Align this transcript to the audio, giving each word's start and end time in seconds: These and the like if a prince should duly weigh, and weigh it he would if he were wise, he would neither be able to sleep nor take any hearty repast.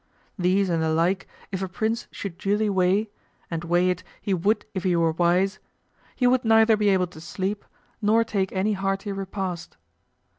These 0.35 0.67
and 0.67 0.81
the 0.81 0.89
like 0.89 1.27
if 1.51 1.61
a 1.61 1.67
prince 1.67 2.07
should 2.09 2.39
duly 2.39 2.71
weigh, 2.71 3.11
and 3.51 3.63
weigh 3.63 3.91
it 3.91 4.01
he 4.19 4.33
would 4.33 4.65
if 4.73 4.83
he 4.83 4.95
were 4.95 5.11
wise, 5.11 5.59
he 6.15 6.25
would 6.25 6.43
neither 6.43 6.75
be 6.75 6.89
able 6.89 7.05
to 7.05 7.21
sleep 7.21 7.63
nor 8.01 8.23
take 8.23 8.51
any 8.51 8.73
hearty 8.73 9.11
repast. 9.11 9.77